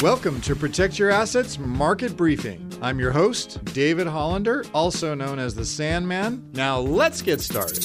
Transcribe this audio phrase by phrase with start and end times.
[0.00, 2.72] Welcome to Protect Your Assets Market Briefing.
[2.80, 6.48] I'm your host, David Hollander, also known as the Sandman.
[6.54, 7.82] Now let's get started.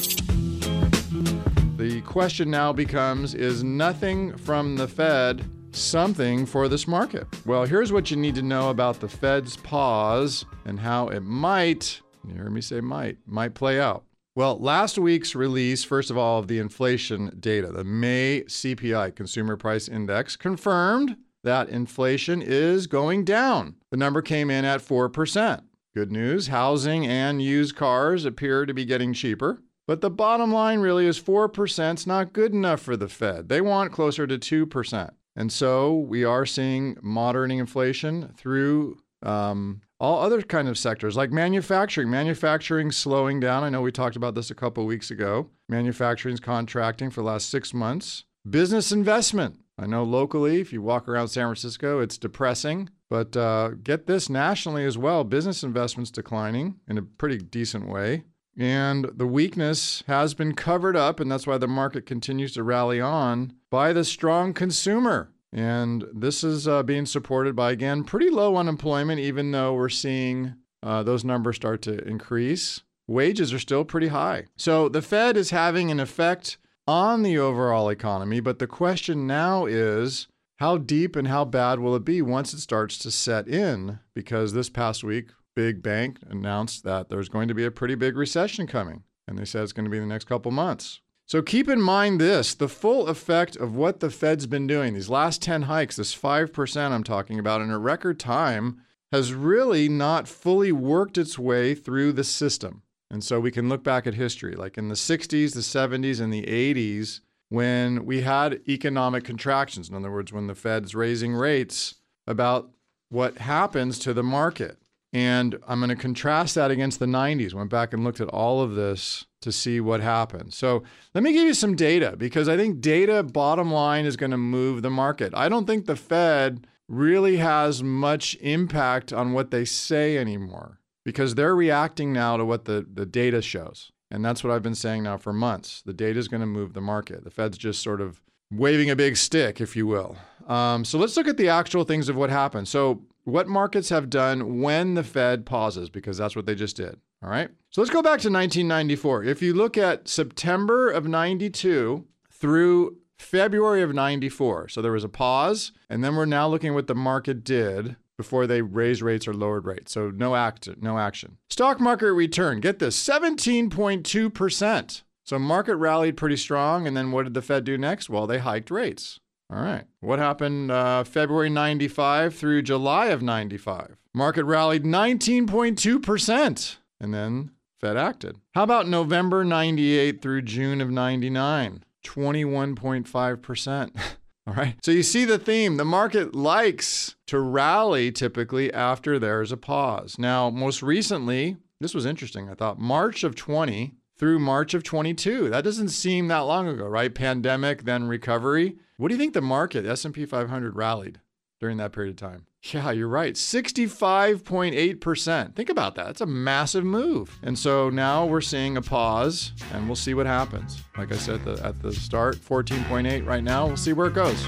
[1.78, 7.28] The question now becomes Is nothing from the Fed something for this market?
[7.46, 12.00] Well, here's what you need to know about the Fed's pause and how it might,
[12.28, 14.04] you hear me say might, might play out.
[14.36, 19.56] Well, last week's release, first of all, of the inflation data, the May CPI, Consumer
[19.58, 23.76] Price Index, confirmed that inflation is going down.
[23.92, 25.62] The number came in at 4%.
[25.94, 29.62] Good news housing and used cars appear to be getting cheaper.
[29.86, 33.50] But the bottom line really is 4% is not good enough for the Fed.
[33.50, 35.12] They want closer to 2%.
[35.36, 41.32] And so we are seeing moderating inflation through um, all other kind of sectors like
[41.32, 42.10] manufacturing.
[42.10, 43.64] Manufacturing slowing down.
[43.64, 45.50] I know we talked about this a couple weeks ago.
[45.70, 48.26] manufacturing's contracting for the last six months.
[48.48, 52.90] Business investment I know locally, if you walk around San Francisco, it's depressing.
[53.10, 58.24] But uh, get this nationally as well business investments declining in a pretty decent way.
[58.56, 63.02] And the weakness has been covered up, and that's why the market continues to rally
[63.02, 65.33] on by the strong consumer.
[65.54, 70.56] And this is uh, being supported by, again, pretty low unemployment, even though we're seeing
[70.82, 72.82] uh, those numbers start to increase.
[73.08, 74.46] Wages are still pretty high.
[74.58, 78.40] So the Fed is having an effect on the overall economy.
[78.40, 82.60] But the question now is how deep and how bad will it be once it
[82.60, 84.00] starts to set in?
[84.16, 88.18] Because this past week, Big Bank announced that there's going to be a pretty big
[88.18, 89.04] recession coming.
[89.28, 91.00] And they said it's going to be in the next couple months.
[91.34, 95.10] So keep in mind this the full effect of what the Fed's been doing, these
[95.10, 100.28] last 10 hikes, this 5% I'm talking about in a record time, has really not
[100.28, 102.84] fully worked its way through the system.
[103.10, 106.32] And so we can look back at history, like in the 60s, the 70s, and
[106.32, 109.90] the 80s, when we had economic contractions.
[109.90, 111.96] In other words, when the Fed's raising rates
[112.28, 112.70] about
[113.10, 114.78] what happens to the market.
[115.12, 117.56] And I'm going to contrast that against the 90s.
[117.56, 120.58] Went back and looked at all of this to see what happens.
[120.58, 120.84] So
[121.14, 124.38] let me give you some data because I think data, bottom line, is going to
[124.38, 125.34] move the market.
[125.36, 131.36] I don't think the Fed really has much impact on what they say anymore because
[131.36, 133.92] they're reacting now to what the, the data shows.
[134.10, 135.82] And that's what I've been saying now for months.
[135.86, 137.24] The data is going to move the market.
[137.24, 138.22] The Fed's just sort of
[138.52, 140.18] waving a big stick, if you will.
[140.48, 142.68] Um, so let's look at the actual things of what happened.
[142.68, 147.00] So, what markets have done when the Fed pauses, because that's what they just did.
[147.24, 147.50] All right.
[147.70, 149.24] So let's go back to 1994.
[149.24, 155.10] If you look at September of 92 through February of 94, so there was a
[155.10, 159.28] pause, and then we're now looking at what the market did before they raised rates
[159.28, 159.94] or lowered rates.
[159.94, 161.38] So no act, no action.
[161.50, 165.02] Stock market return, get this, 17.2%.
[165.26, 168.10] So market rallied pretty strong, and then what did the Fed do next?
[168.10, 169.22] Well, they hiked rates.
[169.54, 169.84] All right.
[170.00, 173.98] What happened uh, February 95 through July of 95?
[174.12, 178.38] Market rallied 19.2%, and then Fed acted.
[178.56, 181.84] How about November 98 through June of 99?
[182.04, 184.00] 21.5%.
[184.48, 184.76] All right.
[184.84, 185.78] So you see the theme.
[185.78, 190.16] The market likes to rally typically after there's a pause.
[190.18, 192.50] Now, most recently, this was interesting.
[192.50, 195.50] I thought March of 20 through March of 22.
[195.50, 197.14] That doesn't seem that long ago, right?
[197.14, 198.78] Pandemic, then recovery.
[198.98, 201.20] What do you think the market, S&P 500 rallied
[201.60, 202.46] during that period of time?
[202.72, 203.34] Yeah, you're right.
[203.34, 205.56] 65.8%.
[205.56, 206.06] Think about that.
[206.06, 207.38] That's a massive move.
[207.44, 210.82] And so now we're seeing a pause and we'll see what happens.
[210.98, 213.68] Like I said the, at the start, 14.8 right now.
[213.68, 214.48] We'll see where it goes.